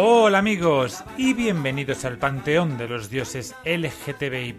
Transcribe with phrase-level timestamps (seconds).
[0.00, 4.54] Hola amigos y bienvenidos al panteón de los dioses LGTBI+,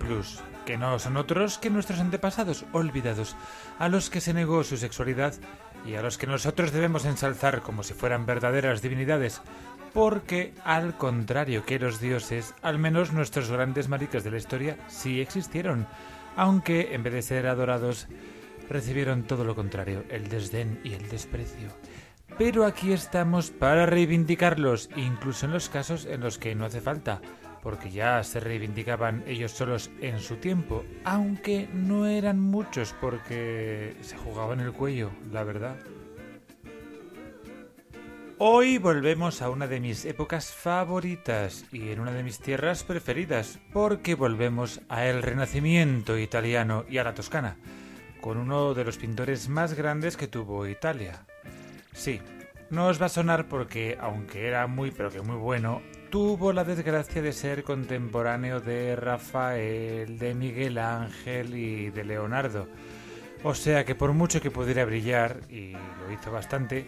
[0.65, 3.37] que no son otros que nuestros antepasados olvidados,
[3.77, 5.33] a los que se negó su sexualidad
[5.85, 9.41] y a los que nosotros debemos ensalzar como si fueran verdaderas divinidades,
[9.93, 15.21] porque al contrario que los dioses, al menos nuestros grandes maricas de la historia sí
[15.21, 15.87] existieron,
[16.35, 18.07] aunque en vez de ser adorados,
[18.69, 21.69] recibieron todo lo contrario, el desdén y el desprecio
[22.37, 27.21] pero aquí estamos para reivindicarlos, incluso en los casos en los que no hace falta,
[27.61, 34.17] porque ya se reivindicaban ellos solos en su tiempo, aunque no eran muchos porque se
[34.17, 35.75] jugaban el cuello, la verdad.
[38.41, 43.59] Hoy volvemos a una de mis épocas favoritas y en una de mis tierras preferidas,
[43.73, 47.57] porque volvemos a el Renacimiento italiano y a la Toscana,
[48.21, 51.25] con uno de los pintores más grandes que tuvo Italia,
[51.93, 52.21] Sí,
[52.69, 56.63] no os va a sonar porque, aunque era muy pero que muy bueno, tuvo la
[56.63, 62.67] desgracia de ser contemporáneo de Rafael, de Miguel Ángel y de Leonardo.
[63.43, 66.85] O sea que por mucho que pudiera brillar, y lo hizo bastante,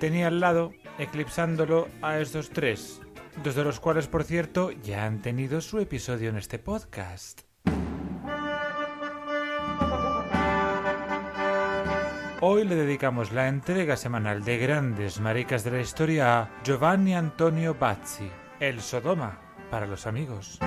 [0.00, 3.00] tenía al lado, eclipsándolo a estos tres,
[3.44, 7.51] dos de los cuales, por cierto, ya han tenido su episodio en este podcast.
[12.44, 17.76] Hoy le dedicamos la entrega semanal de Grandes Maricas de la Historia a Giovanni Antonio
[17.78, 19.38] Bazzi, el Sodoma
[19.70, 20.58] para los amigos.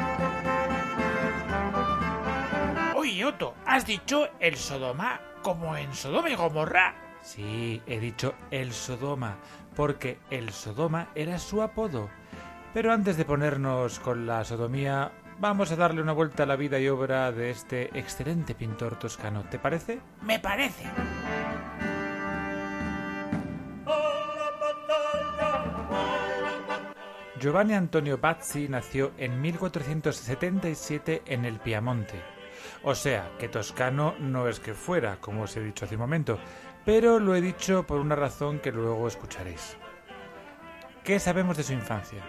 [2.96, 6.96] Oye, Otto, ¿has dicho el Sodoma como en Sodoma y Gomorra?
[7.22, 9.36] Sí, he dicho el Sodoma,
[9.76, 12.10] porque el Sodoma era su apodo.
[12.74, 16.80] Pero antes de ponernos con la sodomía, vamos a darle una vuelta a la vida
[16.80, 19.44] y obra de este excelente pintor toscano.
[19.52, 20.00] ¿Te parece?
[20.22, 20.86] Me parece.
[27.46, 32.20] Giovanni Antonio Bazzi nació en 1477 en el Piamonte.
[32.82, 36.40] O sea, que toscano no es que fuera, como os he dicho hace un momento,
[36.86, 39.78] pero lo he dicho por una razón que luego escucharéis.
[41.04, 42.24] ¿Qué sabemos de su infancia?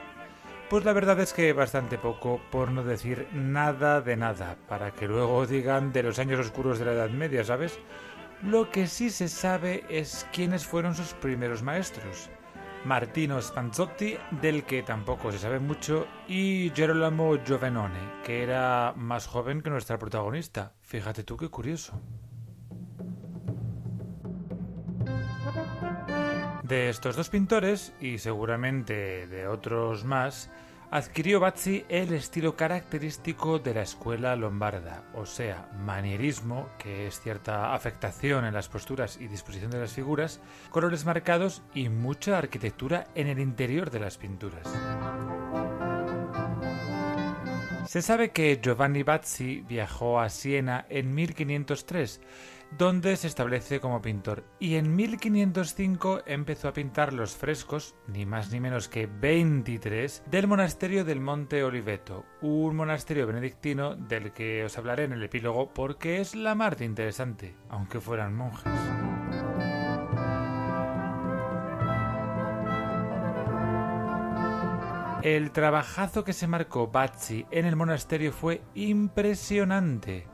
[0.69, 5.09] Pues la verdad es que bastante poco, por no decir nada de nada, para que
[5.09, 7.79] luego digan de los años oscuros de la Edad Media, ¿sabes?
[8.43, 12.29] Lo que sí se sabe es quiénes fueron sus primeros maestros.
[12.85, 19.63] Martino Spanzotti, del que tampoco se sabe mucho, y Gerolamo Giovenone, que era más joven
[19.63, 20.75] que nuestra protagonista.
[20.83, 22.01] Fíjate tú qué curioso.
[26.63, 30.51] De estos dos pintores, y seguramente de otros más,
[30.91, 37.75] adquirió Bazzi el estilo característico de la escuela lombarda, o sea, manierismo, que es cierta
[37.75, 43.29] afectación en las posturas y disposición de las figuras, colores marcados y mucha arquitectura en
[43.29, 44.67] el interior de las pinturas.
[47.87, 52.21] Se sabe que Giovanni Bazzi viajó a Siena en 1503,
[52.77, 58.51] donde se establece como pintor, y en 1505 empezó a pintar los frescos, ni más
[58.51, 64.77] ni menos que 23, del monasterio del Monte Oliveto, un monasterio benedictino del que os
[64.77, 68.73] hablaré en el epílogo porque es la mar interesante, aunque fueran monjes.
[75.23, 80.27] El trabajazo que se marcó Bazzi en el monasterio fue impresionante.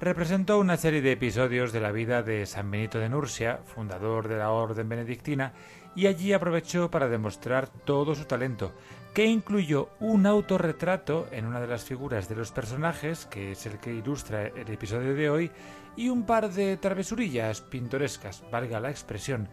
[0.00, 4.36] Representó una serie de episodios de la vida de San Benito de Nursia, fundador de
[4.36, 5.54] la Orden Benedictina,
[5.96, 8.72] y allí aprovechó para demostrar todo su talento,
[9.12, 13.78] que incluyó un autorretrato en una de las figuras de los personajes, que es el
[13.78, 15.50] que ilustra el episodio de hoy,
[15.96, 19.48] y un par de travesurillas pintorescas, valga la expresión,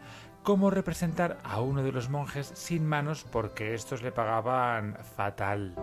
[0.46, 5.74] Cómo representar a uno de los monjes sin manos porque estos le pagaban fatal.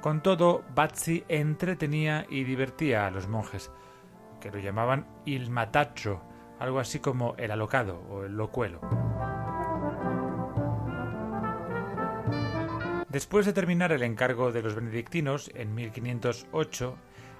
[0.00, 3.70] Con todo, Bazzi entretenía y divertía a los monjes,
[4.40, 6.22] que lo llamaban il matacho,
[6.58, 8.80] algo así como el alocado o el locuelo.
[13.10, 16.96] Después de terminar el encargo de los benedictinos en 1508,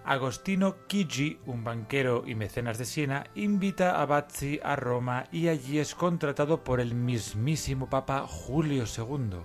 [0.07, 5.81] Agostino Chigi, un banquero y mecenas de Siena, invita a Bazzi a Roma y allí
[5.81, 9.41] es contratado por el mismísimo Papa Julio II,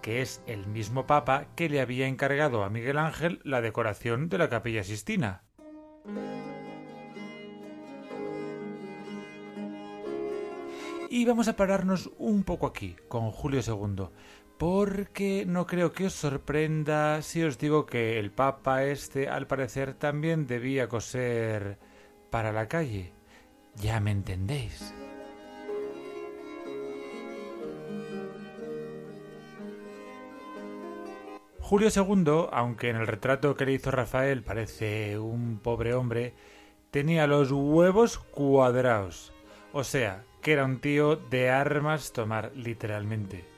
[0.00, 4.38] que es el mismo Papa que le había encargado a Miguel Ángel la decoración de
[4.38, 5.42] la Capilla Sistina.
[11.10, 14.06] Y vamos a pararnos un poco aquí, con Julio II,
[14.62, 19.94] porque no creo que os sorprenda si os digo que el Papa este al parecer
[19.94, 21.78] también debía coser
[22.30, 23.12] para la calle.
[23.74, 24.94] Ya me entendéis.
[31.58, 36.34] Julio II, aunque en el retrato que le hizo Rafael parece un pobre hombre,
[36.92, 39.32] tenía los huevos cuadrados.
[39.72, 43.51] O sea, que era un tío de armas tomar literalmente.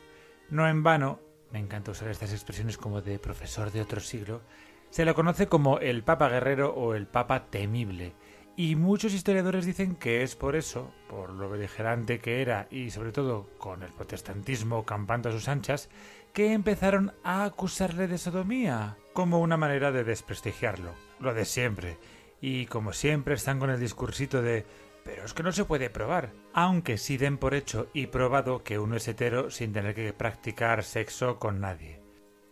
[0.51, 1.21] No en vano,
[1.51, 4.43] me encanta usar estas expresiones como de profesor de otro siglo,
[4.91, 8.15] se lo conoce como el Papa Guerrero o el Papa Temible,
[8.57, 13.11] y muchos historiadores dicen que es por eso, por lo beligerante que era y sobre
[13.11, 15.89] todo con el protestantismo campando a sus anchas,
[16.33, 21.99] que empezaron a acusarle de sodomía, como una manera de desprestigiarlo, lo de siempre.
[22.41, 24.67] Y como siempre están con el discursito de
[25.05, 26.33] pero es que no se puede probar.
[26.53, 30.83] Aunque sí den por hecho y probado que uno es hetero sin tener que practicar
[30.83, 32.01] sexo con nadie.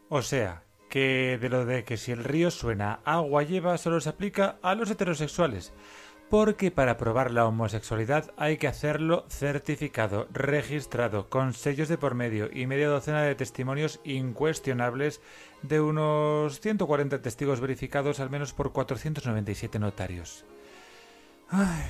[0.09, 4.11] O sea, que de lo de que si el río suena, agua lleva solo se
[4.11, 5.73] aplica a los heterosexuales.
[6.29, 12.49] Porque para probar la homosexualidad hay que hacerlo certificado, registrado, con sellos de por medio
[12.53, 15.21] y media docena de testimonios incuestionables
[15.63, 20.47] de unos 140 testigos verificados al menos por 497 notarios.
[21.49, 21.85] Ay,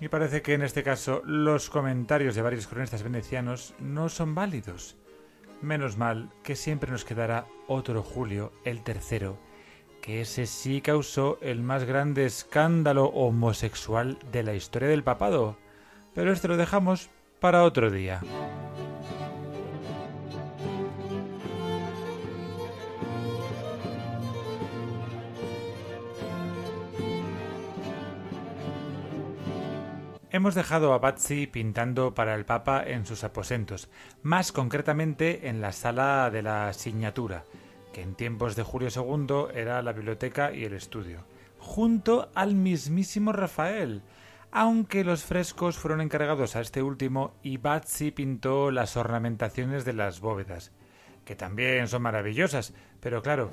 [0.00, 4.96] y parece que en este caso los comentarios de varios cronistas venecianos no son válidos.
[5.60, 9.38] Menos mal que siempre nos quedará otro Julio, el tercero,
[10.00, 15.58] que ese sí causó el más grande escándalo homosexual de la historia del papado.
[16.14, 17.10] Pero esto lo dejamos
[17.40, 18.20] para otro día.
[30.30, 33.88] Hemos dejado a Batsy pintando para el Papa en sus aposentos,
[34.22, 37.44] más concretamente en la sala de la asignatura,
[37.94, 41.24] que en tiempos de Julio II era la biblioteca y el estudio,
[41.58, 44.02] junto al mismísimo Rafael,
[44.52, 50.20] aunque los frescos fueron encargados a este último y Batsy pintó las ornamentaciones de las
[50.20, 50.72] bóvedas,
[51.24, 53.48] que también son maravillosas, pero claro,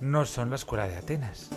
[0.00, 1.50] no son la escuela de Atenas.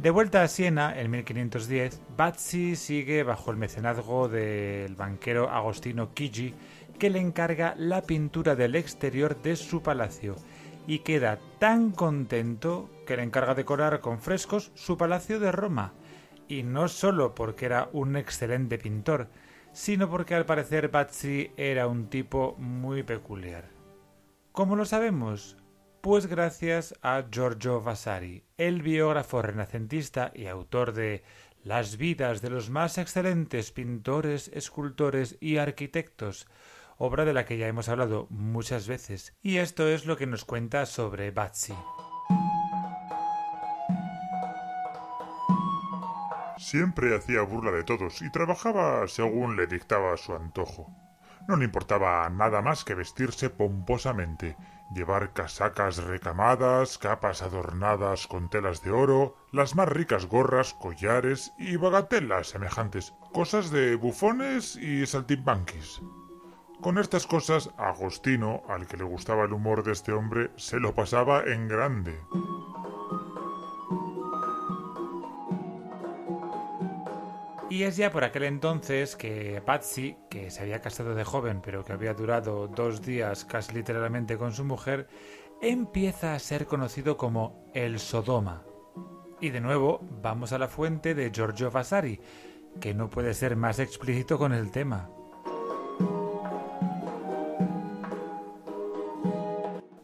[0.00, 6.54] De vuelta a Siena, en 1510, Bazzi sigue bajo el mecenazgo del banquero Agostino Chigi,
[7.00, 10.36] que le encarga la pintura del exterior de su palacio,
[10.86, 15.94] y queda tan contento que le encarga decorar con frescos su palacio de Roma,
[16.46, 19.26] y no solo porque era un excelente pintor,
[19.72, 23.64] sino porque al parecer Bazzi era un tipo muy peculiar.
[24.52, 25.56] ¿Cómo lo sabemos?
[26.08, 31.22] Pues gracias a Giorgio Vasari, el biógrafo renacentista y autor de
[31.62, 36.48] Las vidas de los más excelentes pintores, escultores y arquitectos,
[36.96, 40.46] obra de la que ya hemos hablado muchas veces, y esto es lo que nos
[40.46, 41.74] cuenta sobre Bazzi.
[46.56, 51.07] Siempre hacía burla de todos y trabajaba según le dictaba su antojo.
[51.48, 54.58] No le importaba nada más que vestirse pomposamente
[54.92, 61.76] llevar casacas recamadas, capas adornadas con telas de oro, las más ricas gorras, collares y
[61.76, 66.02] bagatelas semejantes, cosas de bufones y saltimbanquis.
[66.82, 70.94] Con estas cosas, Agostino, al que le gustaba el humor de este hombre, se lo
[70.94, 72.20] pasaba en grande.
[77.70, 81.84] Y es ya por aquel entonces que Patsy, que se había casado de joven pero
[81.84, 85.06] que había durado dos días casi literalmente con su mujer,
[85.60, 88.62] empieza a ser conocido como el Sodoma.
[89.40, 92.20] Y de nuevo vamos a la fuente de Giorgio Vasari,
[92.80, 95.10] que no puede ser más explícito con el tema.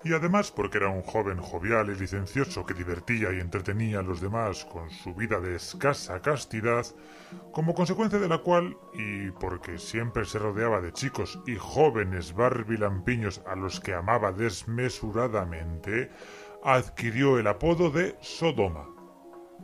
[0.04, 4.20] Y además porque era un joven jovial y licencioso que divertía y entretenía a los
[4.20, 6.84] demás con su vida de escasa castidad,
[7.52, 13.40] como consecuencia de la cual, y porque siempre se rodeaba de chicos y jóvenes barbilampiños
[13.46, 16.10] a los que amaba desmesuradamente,
[16.62, 18.86] adquirió el apodo de Sodoma.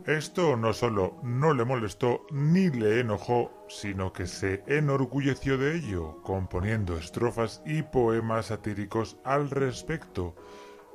[0.07, 6.21] Esto no solo no le molestó ni le enojó, sino que se enorgulleció de ello,
[6.23, 10.35] componiendo estrofas y poemas satíricos al respecto,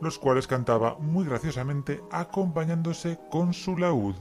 [0.01, 4.17] los cuales cantaba muy graciosamente acompañándose con su laúd.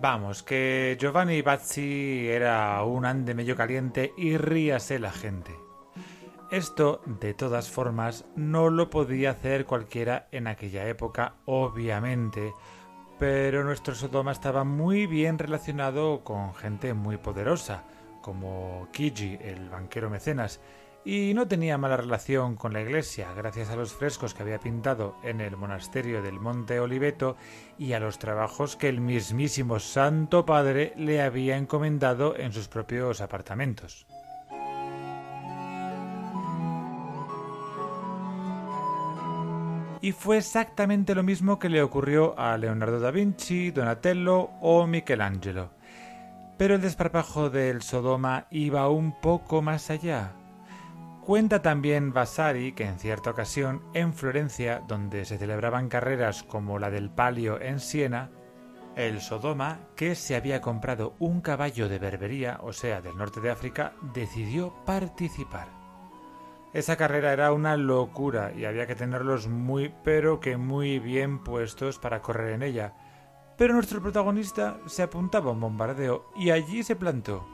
[0.00, 5.67] Vamos, que Giovanni Bazzi era un ande medio caliente y ríase la gente.
[6.50, 12.54] Esto, de todas formas, no lo podía hacer cualquiera en aquella época, obviamente,
[13.18, 17.84] pero nuestro Sodoma estaba muy bien relacionado con gente muy poderosa,
[18.22, 20.58] como Kiji, el banquero mecenas,
[21.04, 25.16] y no tenía mala relación con la iglesia gracias a los frescos que había pintado
[25.22, 27.36] en el monasterio del Monte Oliveto
[27.78, 33.20] y a los trabajos que el mismísimo Santo Padre le había encomendado en sus propios
[33.20, 34.06] apartamentos.
[40.00, 45.70] Y fue exactamente lo mismo que le ocurrió a Leonardo da Vinci, Donatello o Michelangelo.
[46.56, 50.32] Pero el desparpajo del Sodoma iba un poco más allá.
[51.24, 56.90] Cuenta también Vasari que en cierta ocasión en Florencia, donde se celebraban carreras como la
[56.90, 58.30] del Palio en Siena,
[58.96, 63.50] el Sodoma, que se había comprado un caballo de Berbería, o sea, del norte de
[63.50, 65.68] África, decidió participar.
[66.78, 71.98] Esa carrera era una locura y había que tenerlos muy pero que muy bien puestos
[71.98, 72.94] para correr en ella.
[73.56, 77.46] Pero nuestro protagonista se apuntaba a un bombardeo y allí se plantó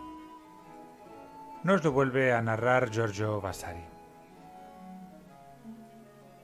[1.65, 3.83] nos lo vuelve a narrar Giorgio Vasari.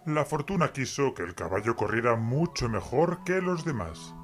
[0.06, 4.14] La fortuna quiso que el caballo corriera mucho mejor que los demás,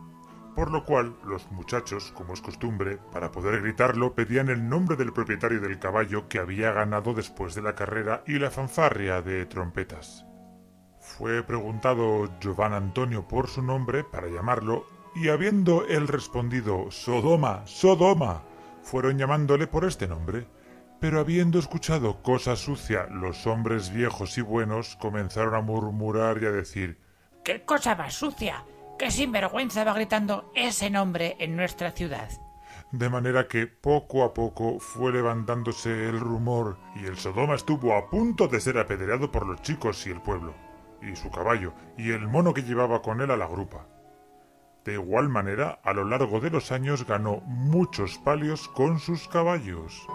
[0.57, 5.13] por lo cual los muchachos, como es costumbre, para poder gritarlo, pedían el nombre del
[5.13, 10.25] propietario del caballo que había ganado después de la carrera y la fanfarria de trompetas.
[10.99, 18.43] Fue preguntado Giovanni Antonio por su nombre para llamarlo, y habiendo él respondido Sodoma, Sodoma,
[18.83, 20.47] fueron llamándole por este nombre,
[21.01, 26.51] pero habiendo escuchado cosa sucia, los hombres viejos y buenos comenzaron a murmurar y a
[26.51, 26.99] decir
[27.45, 28.65] ¿Qué cosa más sucia?
[28.99, 32.31] ¿Qué sinvergüenza va gritando ese nombre en nuestra ciudad?
[32.93, 38.09] De manera que poco a poco fue levantándose el rumor y el Sodoma estuvo a
[38.09, 40.55] punto de ser apedreado por los chicos y el pueblo,
[41.03, 43.87] y su caballo, y el mono que llevaba con él a la grupa.
[44.87, 50.07] De igual manera, a lo largo de los años ganó muchos palios con sus caballos.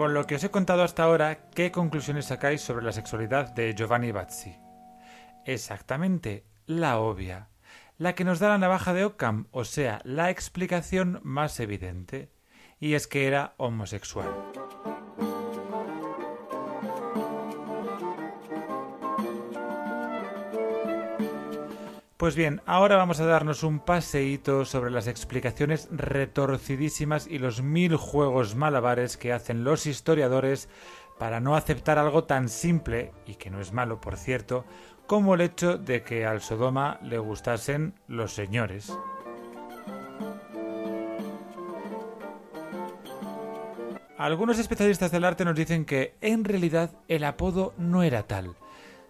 [0.00, 3.74] Con lo que os he contado hasta ahora, ¿qué conclusiones sacáis sobre la sexualidad de
[3.74, 4.56] Giovanni Bazzi?
[5.44, 7.50] Exactamente, la obvia,
[7.98, 12.32] la que nos da la navaja de Occam, o sea, la explicación más evidente,
[12.78, 14.30] y es que era homosexual.
[22.20, 27.96] Pues bien, ahora vamos a darnos un paseíto sobre las explicaciones retorcidísimas y los mil
[27.96, 30.68] juegos malabares que hacen los historiadores
[31.18, 34.66] para no aceptar algo tan simple, y que no es malo por cierto,
[35.06, 38.92] como el hecho de que al Sodoma le gustasen los señores.
[44.18, 48.56] Algunos especialistas del arte nos dicen que en realidad el apodo no era tal,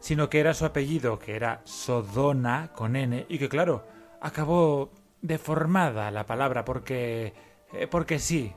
[0.01, 3.87] sino que era su apellido, que era Sodona con N, y que claro,
[4.21, 4.91] acabó
[5.23, 7.35] deformada la palabra porque...
[7.73, 8.53] Eh, porque sí.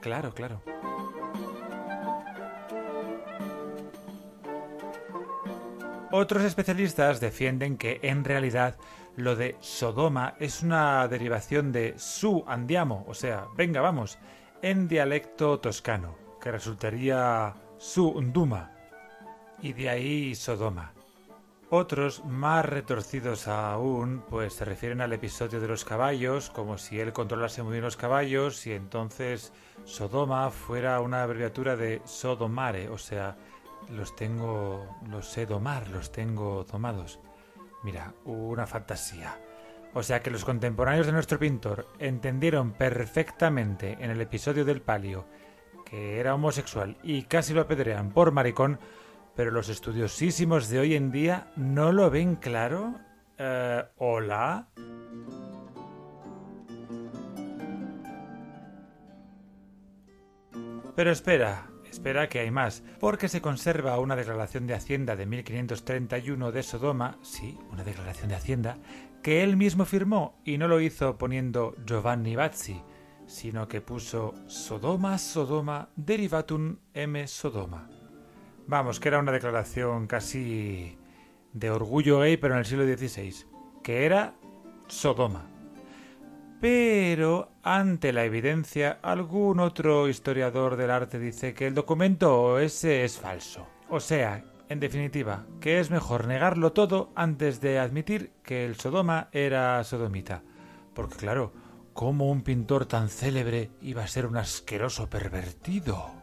[0.00, 0.62] Claro, claro.
[6.14, 8.76] Otros especialistas defienden que en realidad
[9.16, 14.18] lo de Sodoma es una derivación de su andiamo, o sea, venga, vamos,
[14.60, 18.72] en dialecto toscano, que resultaría su unduma,
[19.62, 20.92] y de ahí Sodoma.
[21.70, 27.14] Otros, más retorcidos aún, pues se refieren al episodio de los caballos, como si él
[27.14, 29.54] controlase muy bien los caballos y entonces
[29.84, 33.38] Sodoma fuera una abreviatura de Sodomare, o sea,
[33.88, 37.20] los tengo, los sé domar, los tengo tomados.
[37.82, 39.40] Mira, una fantasía.
[39.94, 45.26] O sea que los contemporáneos de nuestro pintor entendieron perfectamente en el episodio del palio
[45.92, 48.78] que era homosexual y casi lo apedrean por maricón,
[49.34, 52.94] pero los estudiosísimos de hoy en día no lo ven claro.
[53.38, 54.68] Eh, ¿Hola?
[60.94, 66.52] Pero espera, espera que hay más, porque se conserva una declaración de Hacienda de 1531
[66.52, 68.76] de Sodoma, sí, una declaración de Hacienda,
[69.22, 72.82] que él mismo firmó y no lo hizo poniendo Giovanni Bazzi,
[73.26, 78.01] sino que puso Sodoma Sodoma derivatum M Sodoma.
[78.66, 80.96] Vamos, que era una declaración casi
[81.52, 83.46] de orgullo gay, pero en el siglo XVI,
[83.82, 84.34] que era
[84.88, 85.46] Sodoma.
[86.60, 93.18] Pero, ante la evidencia, algún otro historiador del arte dice que el documento ese es
[93.18, 93.66] falso.
[93.88, 99.28] O sea, en definitiva, que es mejor negarlo todo antes de admitir que el Sodoma
[99.32, 100.44] era sodomita.
[100.94, 101.52] Porque claro,
[101.94, 106.21] ¿cómo un pintor tan célebre iba a ser un asqueroso pervertido?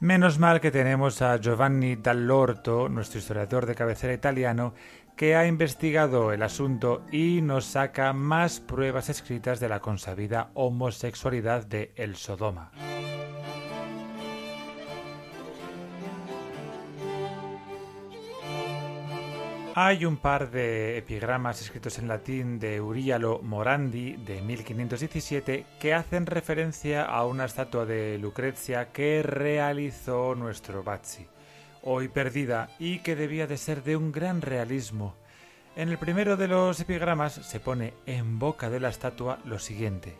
[0.00, 4.72] Menos mal que tenemos a Giovanni Dall'Orto, nuestro historiador de cabecera italiano,
[5.14, 11.66] que ha investigado el asunto y nos saca más pruebas escritas de la consabida homosexualidad
[11.66, 12.72] de El Sodoma.
[19.74, 26.26] Hay un par de epigramas escritos en latín de Urialo Morandi de 1517 que hacen
[26.26, 31.28] referencia a una estatua de Lucrecia que realizó nuestro Bazzi,
[31.82, 35.14] hoy perdida y que debía de ser de un gran realismo.
[35.76, 40.16] En el primero de los epigramas se pone en boca de la estatua lo siguiente.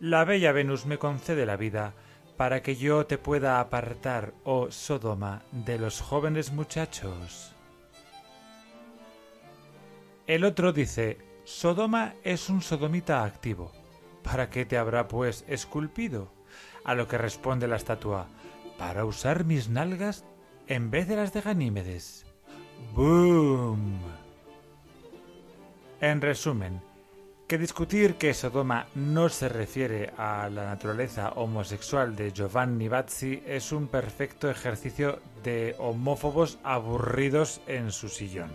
[0.00, 1.92] La bella Venus me concede la vida
[2.38, 7.53] para que yo te pueda apartar, oh Sodoma, de los jóvenes muchachos.
[10.26, 13.72] El otro dice, Sodoma es un sodomita activo.
[14.22, 16.32] ¿Para qué te habrá pues esculpido?
[16.82, 18.28] A lo que responde la estatua,
[18.78, 20.24] para usar mis nalgas
[20.66, 22.24] en vez de las de Ganímedes.
[22.94, 23.98] ¡Boom!
[26.00, 26.80] En resumen,
[27.46, 33.72] que discutir que Sodoma no se refiere a la naturaleza homosexual de Giovanni Bazzi es
[33.72, 38.50] un perfecto ejercicio de homófobos aburridos en su sillón.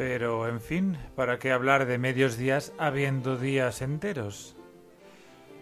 [0.00, 4.56] Pero, en fin, ¿para qué hablar de medios días habiendo días enteros?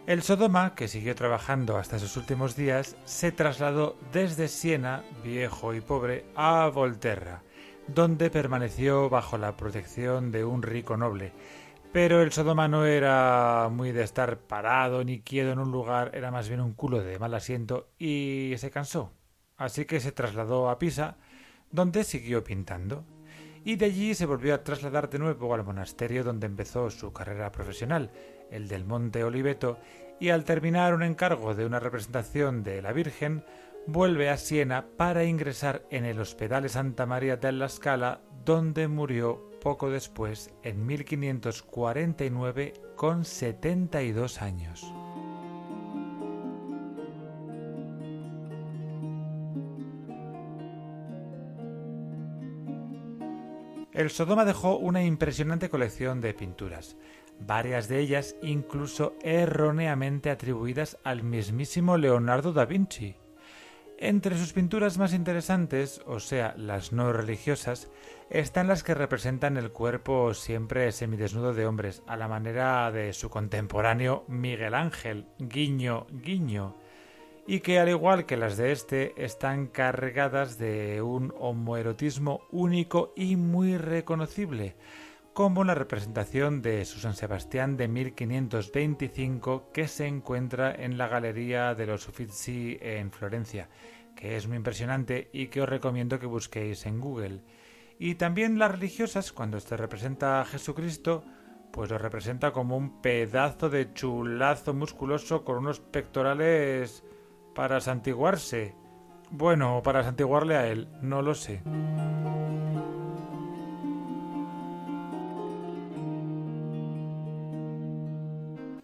[0.06, 5.80] El Sodoma, que siguió trabajando hasta sus últimos días, se trasladó desde Siena, viejo y
[5.80, 7.42] pobre, a Volterra,
[7.88, 11.32] donde permaneció bajo la protección de un rico noble.
[11.92, 16.30] Pero el Sodoma no era muy de estar parado ni quieto en un lugar, era
[16.30, 19.10] más bien un culo de mal asiento y se cansó.
[19.56, 21.16] Así que se trasladó a Pisa,
[21.72, 23.04] donde siguió pintando
[23.64, 27.52] y de allí se volvió a trasladar de nuevo al monasterio donde empezó su carrera
[27.52, 28.10] profesional,
[28.50, 29.78] el del Monte Oliveto,
[30.20, 33.44] y al terminar un encargo de una representación de la Virgen,
[33.86, 39.48] vuelve a Siena para ingresar en el Hospital de Santa María della Scala, donde murió
[39.60, 44.92] poco después, en 1549, con 72 años.
[53.98, 56.96] El Sodoma dejó una impresionante colección de pinturas,
[57.40, 63.16] varias de ellas incluso erróneamente atribuidas al mismísimo Leonardo da Vinci.
[63.98, 67.90] Entre sus pinturas más interesantes, o sea, las no religiosas,
[68.30, 73.30] están las que representan el cuerpo siempre semidesnudo de hombres, a la manera de su
[73.30, 76.76] contemporáneo Miguel Ángel, guiño, guiño,
[77.50, 83.36] y que al igual que las de este están cargadas de un homoerotismo único y
[83.36, 84.76] muy reconocible,
[85.32, 91.74] como la representación de su San Sebastián de 1525 que se encuentra en la Galería
[91.74, 93.70] de los Uffizi en Florencia,
[94.14, 97.40] que es muy impresionante y que os recomiendo que busquéis en Google.
[97.98, 101.24] Y también las religiosas, cuando se representa a Jesucristo,
[101.72, 107.04] pues lo representa como un pedazo de chulazo musculoso con unos pectorales
[107.58, 108.76] para santiguarse.
[109.30, 111.60] Bueno, para santiguarle a él, no lo sé.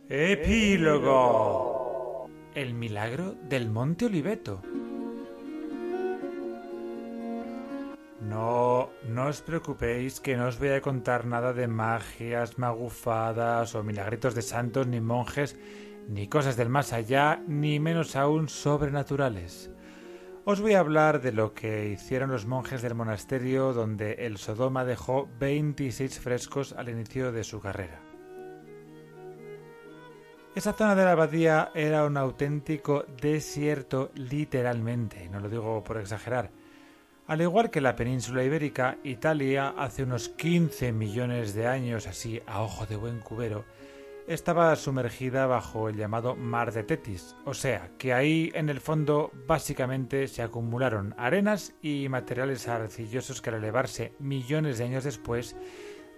[0.08, 1.46] Epílogo.
[2.56, 4.60] El milagro del Monte Oliveto.
[8.22, 13.84] No, no os preocupéis que no os voy a contar nada de magias, magufadas o
[13.84, 15.56] milagritos de santos ni monjes
[16.08, 19.70] ni cosas del más allá, ni menos aún sobrenaturales.
[20.46, 24.84] Os voy a hablar de lo que hicieron los monjes del monasterio donde el Sodoma
[24.84, 28.00] dejó 26 frescos al inicio de su carrera.
[30.54, 36.50] Esa zona de la abadía era un auténtico desierto literalmente, no lo digo por exagerar.
[37.26, 42.60] Al igual que la península ibérica, Italia hace unos 15 millones de años así a
[42.60, 43.64] ojo de buen cubero
[44.26, 49.30] estaba sumergida bajo el llamado Mar de Tetis, o sea, que ahí en el fondo
[49.46, 55.56] básicamente se acumularon arenas y materiales arcillosos que al elevarse millones de años después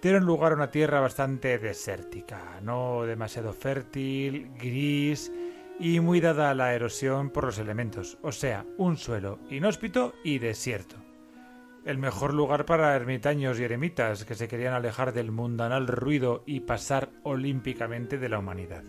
[0.03, 5.33] dieron lugar a una tierra bastante desértica, no demasiado fértil, gris
[5.81, 10.39] y muy dada a la erosión por los elementos, o sea, un suelo inhóspito y
[10.39, 11.06] desierto
[11.87, 16.61] el mejor lugar para ermitaños y eremitas que se querían alejar del mundanal ruido y
[16.61, 18.83] pasar olímpicamente de la humanidad.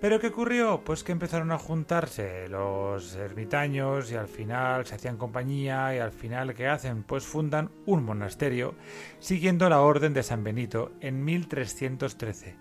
[0.00, 0.82] ¿Pero qué ocurrió?
[0.82, 6.12] Pues que empezaron a juntarse los ermitaños y al final se hacían compañía y al
[6.12, 7.04] final ¿qué hacen?
[7.04, 8.74] Pues fundan un monasterio
[9.18, 12.56] siguiendo la orden de San Benito en 1313.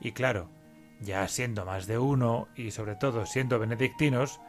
[0.00, 0.50] Y claro,
[1.00, 4.40] ya siendo más de uno y sobre todo siendo benedictinos,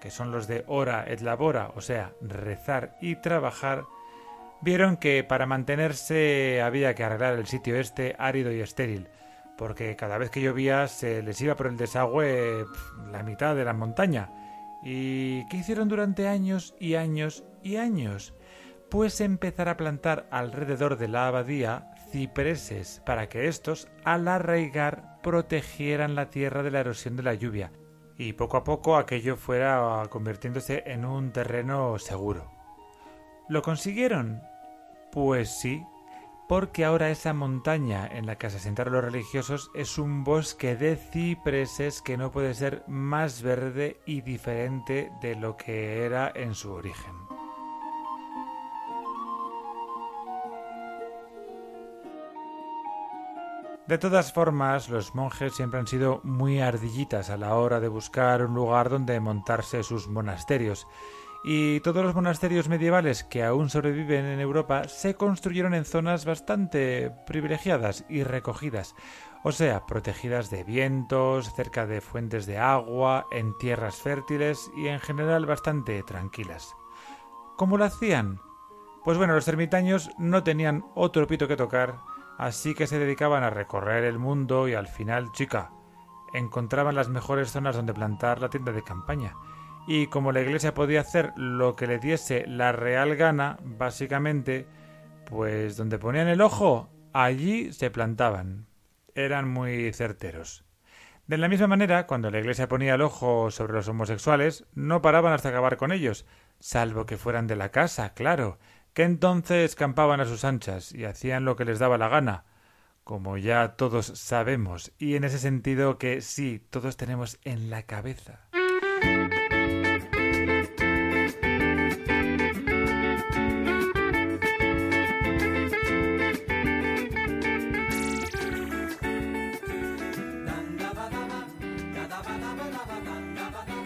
[0.00, 3.84] que son los de ora et labora, o sea, rezar y trabajar,
[4.60, 9.08] vieron que para mantenerse había que arreglar el sitio este árido y estéril,
[9.56, 12.64] porque cada vez que llovía se les iba por el desagüe
[13.10, 14.30] la mitad de la montaña.
[14.82, 18.34] ¿Y qué hicieron durante años y años y años?
[18.90, 26.14] Pues empezar a plantar alrededor de la abadía cipreses para que estos, al arraigar, protegieran
[26.14, 27.70] la tierra de la erosión de la lluvia
[28.18, 32.50] y poco a poco aquello fuera convirtiéndose en un terreno seguro.
[33.48, 34.42] ¿Lo consiguieron?
[35.12, 35.86] Pues sí,
[36.48, 40.96] porque ahora esa montaña en la que se asentaron los religiosos es un bosque de
[40.96, 46.72] cipreses que no puede ser más verde y diferente de lo que era en su
[46.72, 47.37] origen.
[53.88, 58.44] De todas formas, los monjes siempre han sido muy ardillitas a la hora de buscar
[58.44, 60.86] un lugar donde montarse sus monasterios,
[61.42, 67.10] y todos los monasterios medievales que aún sobreviven en Europa se construyeron en zonas bastante
[67.26, 68.94] privilegiadas y recogidas,
[69.42, 75.00] o sea, protegidas de vientos, cerca de fuentes de agua, en tierras fértiles y en
[75.00, 76.76] general bastante tranquilas.
[77.56, 78.38] ¿Cómo lo hacían?
[79.02, 83.50] Pues bueno, los ermitaños no tenían otro pito que tocar Así que se dedicaban a
[83.50, 85.72] recorrer el mundo y al final, chica,
[86.32, 89.34] encontraban las mejores zonas donde plantar la tienda de campaña.
[89.88, 94.68] Y como la iglesia podía hacer lo que le diese la real gana, básicamente,
[95.26, 98.66] pues donde ponían el ojo, allí se plantaban.
[99.16, 100.64] Eran muy certeros.
[101.26, 105.32] De la misma manera, cuando la iglesia ponía el ojo sobre los homosexuales, no paraban
[105.32, 106.24] hasta acabar con ellos,
[106.60, 108.58] salvo que fueran de la casa, claro,
[108.98, 112.46] que entonces campaban a sus anchas y hacían lo que les daba la gana,
[113.04, 118.40] como ya todos sabemos, y en ese sentido que sí, todos tenemos en la cabeza.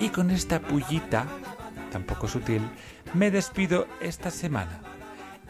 [0.01, 1.27] Y con esta pullita,
[1.91, 2.63] tampoco sutil,
[3.13, 4.92] me despido esta semana.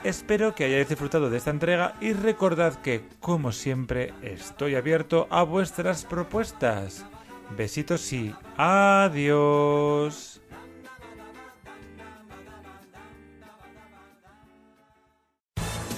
[0.04, 5.44] Espero que hayáis disfrutado de esta entrega y recordad que, como siempre, estoy abierto a
[5.44, 7.06] vuestras propuestas.
[7.56, 10.41] Besitos y adiós.